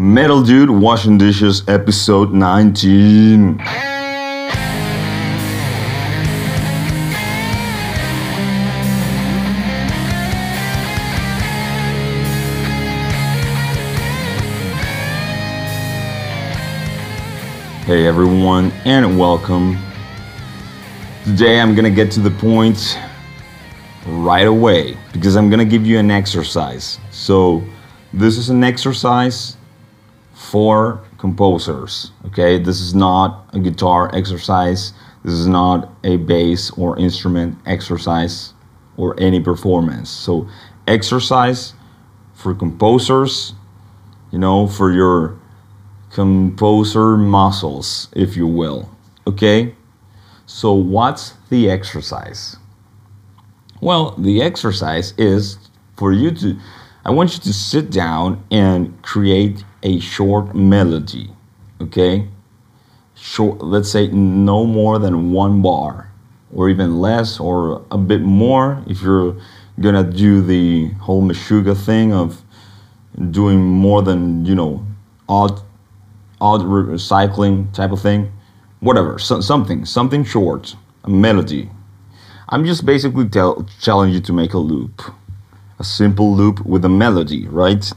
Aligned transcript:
Metal 0.00 0.44
Dude 0.44 0.70
Washing 0.70 1.18
Dishes, 1.18 1.66
episode 1.66 2.32
19. 2.32 3.58
Hey 17.84 18.06
everyone, 18.06 18.70
and 18.84 19.18
welcome. 19.18 19.76
Today 21.24 21.58
I'm 21.58 21.74
gonna 21.74 21.90
get 21.90 22.12
to 22.12 22.20
the 22.20 22.30
point 22.30 22.96
right 24.06 24.46
away 24.46 24.96
because 25.12 25.34
I'm 25.34 25.50
gonna 25.50 25.64
give 25.64 25.84
you 25.84 25.98
an 25.98 26.12
exercise. 26.12 27.00
So, 27.10 27.64
this 28.12 28.38
is 28.38 28.48
an 28.48 28.62
exercise 28.62 29.57
for 30.38 31.00
composers, 31.18 32.12
okay? 32.26 32.60
This 32.60 32.80
is 32.80 32.94
not 32.94 33.50
a 33.52 33.58
guitar 33.58 34.08
exercise, 34.14 34.92
this 35.24 35.34
is 35.34 35.48
not 35.48 35.92
a 36.04 36.16
bass 36.16 36.70
or 36.70 36.96
instrument 36.96 37.58
exercise 37.66 38.54
or 38.96 39.18
any 39.20 39.40
performance. 39.40 40.08
So, 40.08 40.48
exercise 40.86 41.74
for 42.34 42.54
composers, 42.54 43.54
you 44.30 44.38
know, 44.38 44.68
for 44.68 44.92
your 44.92 45.40
composer 46.12 47.16
muscles, 47.16 48.08
if 48.14 48.36
you 48.36 48.46
will. 48.46 48.88
Okay? 49.26 49.74
So, 50.46 50.72
what's 50.72 51.34
the 51.50 51.68
exercise? 51.68 52.56
Well, 53.80 54.12
the 54.12 54.40
exercise 54.40 55.14
is 55.18 55.58
for 55.96 56.12
you 56.12 56.30
to, 56.30 56.58
I 57.04 57.10
want 57.10 57.34
you 57.34 57.40
to 57.40 57.52
sit 57.52 57.90
down 57.90 58.44
and 58.50 59.00
create 59.02 59.64
a 59.82 60.00
short 60.00 60.54
melody. 60.54 61.30
Okay? 61.80 62.28
Short, 63.14 63.62
let's 63.62 63.90
say 63.90 64.08
no 64.08 64.66
more 64.66 64.98
than 64.98 65.32
one 65.32 65.62
bar, 65.62 66.12
or 66.52 66.68
even 66.68 66.98
less, 66.98 67.40
or 67.40 67.84
a 67.90 67.98
bit 67.98 68.22
more 68.22 68.82
if 68.86 69.02
you're 69.02 69.36
gonna 69.80 70.04
do 70.04 70.42
the 70.42 70.88
whole 71.00 71.22
Meshuggah 71.22 71.76
thing 71.76 72.12
of 72.12 72.42
doing 73.30 73.60
more 73.60 74.02
than, 74.02 74.44
you 74.44 74.54
know, 74.54 74.84
odd 75.28 75.60
odd 76.40 76.60
recycling 76.60 77.72
type 77.72 77.90
of 77.90 78.00
thing, 78.00 78.32
whatever, 78.80 79.18
so, 79.18 79.40
something, 79.40 79.84
something 79.84 80.24
short, 80.24 80.76
a 81.04 81.10
melody. 81.10 81.68
I'm 82.48 82.64
just 82.64 82.86
basically 82.86 83.28
tell, 83.28 83.66
challenge 83.80 84.14
you 84.14 84.20
to 84.20 84.32
make 84.32 84.54
a 84.54 84.58
loop, 84.58 85.02
a 85.78 85.84
simple 85.84 86.34
loop 86.34 86.64
with 86.64 86.84
a 86.84 86.88
melody, 86.88 87.46
right? 87.48 87.92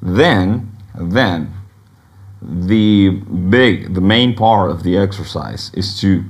Then, 0.00 0.76
then, 0.94 1.54
the 2.40 3.10
big, 3.10 3.94
the 3.94 4.00
main 4.00 4.34
part 4.34 4.70
of 4.70 4.82
the 4.84 4.96
exercise 4.96 5.72
is 5.74 6.00
to 6.00 6.24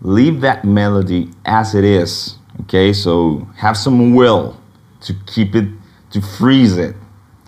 leave 0.00 0.40
that 0.40 0.64
melody 0.64 1.30
as 1.44 1.74
it 1.74 1.84
is. 1.84 2.36
Okay, 2.62 2.92
so 2.92 3.48
have 3.56 3.76
some 3.76 4.14
will 4.14 4.60
to 5.00 5.14
keep 5.26 5.54
it, 5.54 5.68
to 6.10 6.20
freeze 6.20 6.76
it, 6.76 6.94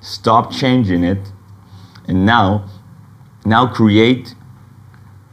stop 0.02 0.52
changing 0.52 1.04
it, 1.04 1.32
and 2.08 2.26
now 2.26 2.68
now 3.44 3.66
create 3.66 4.34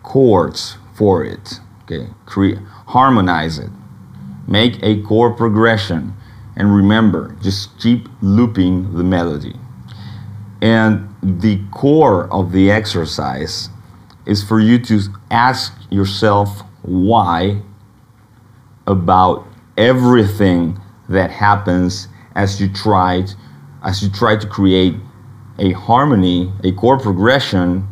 chords 0.04 0.78
for 0.96 1.24
it. 1.24 1.60
Okay, 1.84 2.08
create 2.26 2.60
harmonize 2.88 3.60
it. 3.60 3.72
Make 4.48 4.82
a 4.82 5.02
chord 5.02 5.38
progression 5.38 6.14
and 6.58 6.76
remember, 6.76 7.36
just 7.42 7.80
keep 7.80 8.10
looping 8.22 8.96
the 8.96 9.04
melody. 9.04 9.56
And 10.62 11.16
the 11.22 11.64
core 11.72 12.28
of 12.34 12.52
the 12.52 12.72
exercise 12.72 13.70
is 14.26 14.44
for 14.44 14.60
you 14.60 14.80
to 14.86 15.02
ask 15.30 15.74
yourself 15.92 16.64
why 16.82 17.62
about 18.88 19.48
everything 19.78 20.82
that 21.10 21.30
happens 21.30 22.08
as 22.36 22.60
you 22.60 22.72
try 22.74 23.24
as 23.84 24.02
you 24.02 24.10
try 24.10 24.36
to 24.36 24.48
create 24.48 24.96
a 25.60 25.72
harmony, 25.74 26.52
a 26.64 26.72
chord 26.72 27.02
progression 27.02 27.88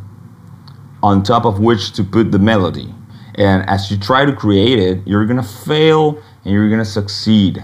on 1.03 1.21
top 1.21 1.45
of 1.45 1.59
which 1.59 1.93
to 1.93 2.03
put 2.03 2.31
the 2.31 2.39
melody. 2.39 2.93
And 3.35 3.67
as 3.69 3.91
you 3.91 3.97
try 3.97 4.25
to 4.25 4.33
create 4.33 4.79
it, 4.79 5.07
you're 5.07 5.25
gonna 5.25 5.43
fail 5.43 6.21
and 6.43 6.53
you're 6.53 6.69
gonna 6.69 6.83
succeed. 6.83 7.63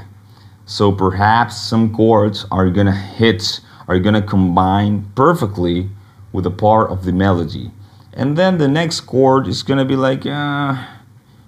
So 0.66 0.92
perhaps 0.92 1.58
some 1.58 1.94
chords 1.94 2.46
are 2.52 2.70
gonna 2.70 2.96
hit, 2.96 3.60
are 3.88 4.00
gonna 4.00 4.22
combine 4.22 5.12
perfectly 5.16 5.90
with 6.32 6.46
a 6.46 6.52
part 6.52 6.90
of 6.90 7.04
the 7.06 7.12
melody. 7.12 7.72
And 8.14 8.38
then 8.38 8.58
the 8.58 8.68
next 8.68 9.02
chord 9.02 9.48
is 9.48 9.64
gonna 9.64 9.86
be 9.86 9.96
like, 9.96 10.26
uh, 10.26 10.76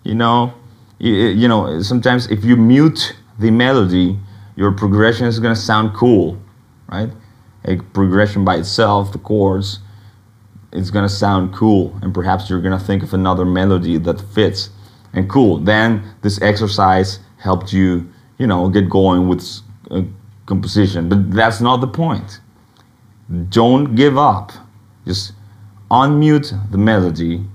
you 0.03 0.15
know, 0.15 0.53
you, 0.99 1.13
you 1.13 1.47
know, 1.47 1.81
sometimes 1.81 2.29
if 2.29 2.43
you 2.43 2.55
mute 2.55 3.15
the 3.39 3.51
melody, 3.51 4.19
your 4.55 4.71
progression 4.71 5.27
is 5.27 5.39
gonna 5.39 5.55
sound 5.55 5.93
cool, 5.93 6.37
right? 6.87 7.09
A 7.65 7.77
progression 7.77 8.43
by 8.43 8.57
itself, 8.57 9.11
the 9.11 9.19
chords, 9.19 9.79
it's 10.73 10.89
gonna 10.89 11.09
sound 11.09 11.53
cool 11.53 11.97
and 12.01 12.13
perhaps 12.13 12.49
you're 12.49 12.61
gonna 12.61 12.79
think 12.79 13.03
of 13.03 13.13
another 13.13 13.45
melody 13.45 13.97
that 13.97 14.19
fits 14.19 14.69
and 15.13 15.29
cool 15.29 15.59
then 15.59 16.03
this 16.21 16.41
exercise 16.41 17.19
helped 17.37 17.71
you 17.71 18.11
you 18.37 18.47
know 18.47 18.69
get 18.69 18.89
going 18.89 19.27
with 19.27 19.43
a 19.91 20.05
composition. 20.45 21.09
But 21.09 21.31
that's 21.31 21.61
not 21.61 21.81
the 21.81 21.87
point. 21.87 22.39
Don't 23.49 23.95
give 23.95 24.17
up. 24.17 24.51
Just 25.05 25.33
unmute 25.89 26.71
the 26.71 26.77
melody 26.77 27.45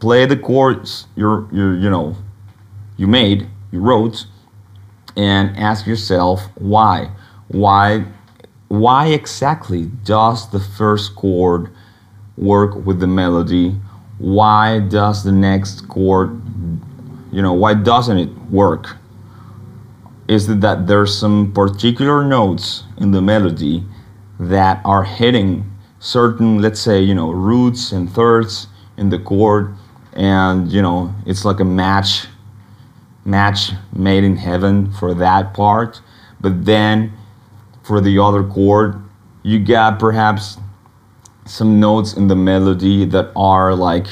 play 0.00 0.26
the 0.26 0.36
chords 0.36 1.06
you're, 1.16 1.48
you're 1.52 1.76
you 1.76 1.90
know 1.90 2.16
you 2.96 3.06
made 3.06 3.48
you 3.72 3.80
wrote 3.80 4.26
and 5.16 5.56
ask 5.56 5.86
yourself 5.86 6.42
why. 6.56 7.10
Why 7.48 8.04
why 8.68 9.08
exactly 9.08 9.86
does 10.04 10.50
the 10.50 10.60
first 10.60 11.14
chord 11.14 11.70
work 12.36 12.74
with 12.74 13.00
the 13.00 13.06
melody? 13.06 13.76
Why 14.18 14.80
does 14.80 15.24
the 15.24 15.32
next 15.32 15.88
chord 15.88 16.40
you 17.32 17.42
know 17.42 17.52
why 17.52 17.74
doesn't 17.74 18.18
it 18.18 18.30
work 18.50 18.96
is 20.28 20.46
that 20.46 20.86
there's 20.86 21.16
some 21.18 21.52
particular 21.52 22.24
notes 22.24 22.84
in 22.98 23.12
the 23.12 23.22
melody 23.22 23.84
that 24.38 24.80
are 24.84 25.04
hitting 25.04 25.70
certain 25.98 26.60
let's 26.60 26.80
say 26.80 27.00
you 27.00 27.14
know 27.14 27.30
roots 27.30 27.92
and 27.92 28.10
thirds 28.10 28.66
in 28.96 29.08
the 29.08 29.18
chord 29.18 29.74
and 30.12 30.70
you 30.70 30.82
know 30.82 31.14
it's 31.24 31.44
like 31.44 31.60
a 31.60 31.64
match 31.64 32.26
match 33.24 33.72
made 33.92 34.24
in 34.24 34.36
heaven 34.36 34.92
for 34.92 35.12
that 35.14 35.52
part. 35.52 36.00
But 36.40 36.64
then 36.64 37.12
for 37.82 38.00
the 38.00 38.18
other 38.18 38.44
chord 38.44 39.02
you 39.42 39.58
got 39.64 39.98
perhaps 39.98 40.58
some 41.44 41.78
notes 41.78 42.14
in 42.14 42.26
the 42.26 42.34
melody 42.34 43.04
that 43.04 43.30
are 43.36 43.76
like, 43.76 44.06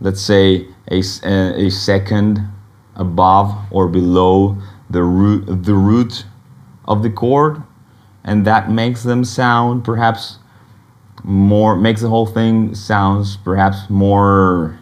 let's 0.00 0.20
say, 0.20 0.66
a, 0.90 0.98
a 0.98 1.70
second 1.70 2.46
above 2.94 3.54
or 3.70 3.88
below 3.88 4.58
the 4.92 5.02
root, 5.02 5.64
the 5.64 5.74
root 5.74 6.24
of 6.86 7.02
the 7.02 7.10
chord, 7.10 7.62
and 8.24 8.46
that 8.46 8.70
makes 8.70 9.02
them 9.02 9.24
sound 9.24 9.84
perhaps 9.84 10.38
more, 11.24 11.76
makes 11.76 12.00
the 12.00 12.08
whole 12.08 12.26
thing 12.26 12.74
sounds 12.74 13.36
perhaps 13.36 13.88
more 13.88 14.78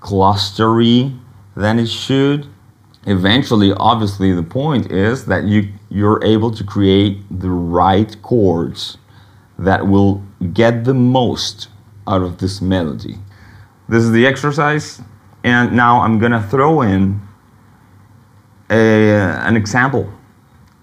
clustery 0.00 1.18
than 1.56 1.78
it 1.78 1.88
should. 1.88 2.46
Eventually, 3.06 3.72
obviously, 3.74 4.32
the 4.32 4.42
point 4.42 4.90
is 4.90 5.26
that 5.26 5.44
you 5.44 5.72
you're 5.90 6.22
able 6.24 6.50
to 6.50 6.64
create 6.64 7.18
the 7.30 7.50
right 7.50 8.20
chords 8.22 8.98
that 9.58 9.86
will 9.86 10.22
get 10.52 10.84
the 10.84 10.94
most 10.94 11.68
out 12.06 12.22
of 12.22 12.38
this 12.38 12.60
melody. 12.60 13.16
This 13.88 14.02
is 14.02 14.10
the 14.10 14.26
exercise, 14.26 15.02
and 15.44 15.76
now 15.76 16.00
I'm 16.00 16.18
gonna 16.18 16.42
throw 16.42 16.80
in 16.80 17.20
a, 18.74 19.48
an 19.48 19.56
example 19.56 20.12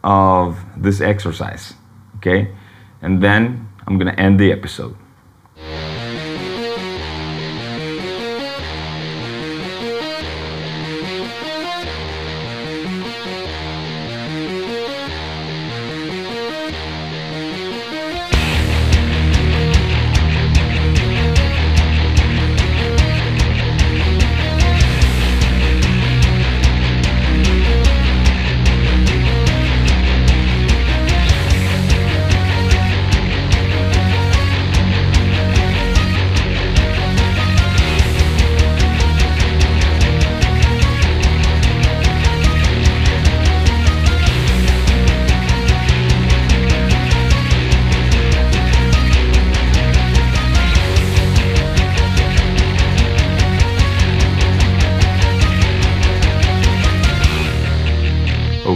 of 0.03 0.57
this 0.77 1.01
exercise, 1.01 1.73
okay? 2.17 2.53
And 3.01 3.21
then 3.21 3.69
I'm 3.87 3.97
gonna 3.97 4.13
end 4.13 4.39
the 4.39 4.51
episode. 4.51 4.95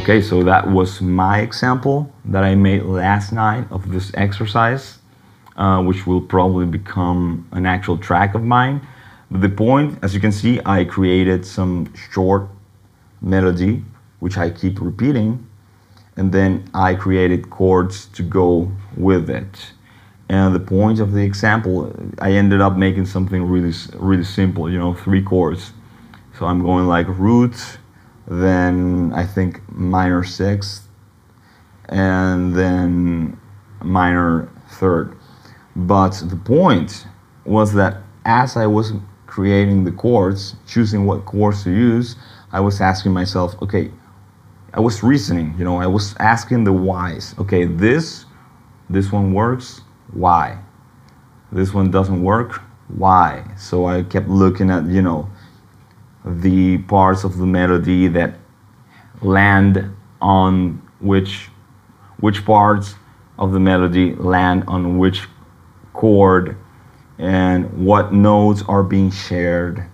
Okay, 0.06 0.22
so 0.22 0.44
that 0.44 0.70
was 0.70 1.02
my 1.02 1.40
example 1.40 2.14
that 2.26 2.44
I 2.44 2.54
made 2.54 2.84
last 2.84 3.32
night 3.34 3.66
of 3.72 3.90
this 3.92 4.12
exercise, 4.14 5.00
uh, 5.58 5.82
which 5.82 6.06
will 6.06 6.22
probably 6.22 6.68
become 6.68 7.48
an 7.54 7.66
actual 7.66 7.98
track 7.98 8.36
of 8.36 8.44
mine. 8.44 8.88
But 9.32 9.42
the 9.42 9.50
point, 9.50 9.98
as 10.04 10.14
you 10.14 10.22
can 10.22 10.32
see, 10.32 10.62
I 10.64 10.86
created 10.86 11.44
some 11.44 11.92
short 12.12 12.48
melody, 13.20 13.84
which 14.20 14.38
I 14.38 14.52
keep 14.52 14.80
repeating, 14.80 15.44
and 16.16 16.32
then 16.32 16.70
I 16.76 16.94
created 16.94 17.50
chords 17.50 18.06
to 18.14 18.22
go 18.22 18.72
with 18.96 19.28
it. 19.28 19.72
And 20.30 20.54
the 20.54 20.60
point 20.60 21.00
of 21.00 21.14
the 21.14 21.24
example, 21.24 21.92
I 22.20 22.34
ended 22.34 22.62
up 22.62 22.78
making 22.78 23.08
something 23.08 23.42
really, 23.42 23.74
really 23.96 24.24
simple, 24.24 24.72
you 24.72 24.78
know, 24.78 24.94
three 24.94 25.24
chords. 25.24 25.74
So 26.38 26.46
I'm 26.46 26.62
going 26.62 26.86
like 26.86 27.08
root, 27.08 27.56
then 28.28 29.12
I 29.16 29.26
think 29.26 29.62
minor 29.72 30.24
sixth, 30.24 30.88
and 31.90 32.56
then 32.56 33.40
minor 33.82 34.50
third. 34.70 35.18
But 35.76 36.12
the 36.26 36.36
point 36.36 37.06
was 37.46 37.74
that 37.74 37.98
as 38.26 38.58
I 38.58 38.66
was 38.66 38.94
creating 39.28 39.84
the 39.84 39.92
chords, 39.92 40.56
choosing 40.66 41.06
what 41.06 41.26
chords 41.26 41.64
to 41.64 41.72
use, 41.72 42.16
I 42.52 42.60
was 42.60 42.82
asking 42.82 43.14
myself, 43.14 43.62
okay, 43.62 43.92
I 44.74 44.80
was 44.80 45.04
reasoning, 45.04 45.56
you 45.58 45.66
know, 45.66 45.78
I 45.78 45.88
was 45.88 46.16
asking 46.20 46.64
the 46.64 46.74
whys. 46.74 47.36
Okay, 47.40 47.66
this, 47.66 48.26
this 48.90 49.12
one 49.12 49.34
works, 49.34 49.82
why? 50.14 50.60
This 51.52 51.74
one 51.74 51.92
doesn't 51.92 52.22
work, 52.24 52.62
why? 52.88 53.46
So 53.58 53.86
I 53.86 54.04
kept 54.04 54.28
looking 54.28 54.70
at, 54.70 54.86
you 54.86 55.02
know, 55.02 55.30
the 56.26 56.80
parts 56.80 57.24
of 57.24 57.38
the 57.38 57.46
melody 57.46 58.08
that 58.08 58.36
land 59.22 59.96
on 60.22 60.82
which 61.00 61.50
which 62.20 62.44
parts 62.46 62.96
of 63.38 63.52
the 63.52 63.60
melody 63.60 64.16
land 64.16 64.64
on 64.68 64.98
which 64.98 65.28
chord 65.94 66.58
and 67.18 67.86
what 67.86 68.14
notes 68.14 68.64
are 68.68 68.84
being 68.84 69.12
shared 69.12 69.86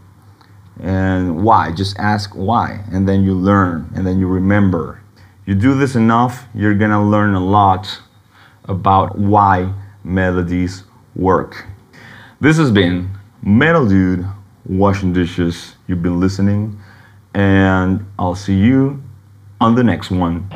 and 0.79 1.43
why. 1.43 1.71
Just 1.71 1.97
ask 1.99 2.33
why 2.33 2.83
and 2.91 3.07
then 3.07 3.23
you 3.23 3.33
learn 3.33 3.91
and 3.93 4.07
then 4.07 4.19
you 4.19 4.27
remember. 4.27 5.01
You 5.45 5.55
do 5.55 5.75
this 5.75 5.95
enough 5.95 6.45
you're 6.53 6.75
going 6.75 6.91
to 6.91 7.01
learn 7.01 7.33
a 7.33 7.43
lot 7.43 7.99
about 8.65 9.17
why 9.17 9.73
melodies 10.03 10.83
work. 11.15 11.65
This 12.39 12.57
has 12.57 12.71
been 12.71 13.09
metal 13.43 13.87
dude 13.87 14.25
washing 14.65 15.13
dishes. 15.13 15.75
You've 15.91 16.01
been 16.01 16.21
listening, 16.21 16.79
and 17.33 18.05
I'll 18.17 18.33
see 18.33 18.55
you 18.55 19.03
on 19.59 19.75
the 19.75 19.83
next 19.83 20.09
one. 20.09 20.49